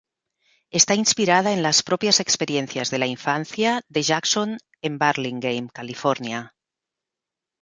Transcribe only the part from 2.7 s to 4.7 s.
de la infancia de Jackson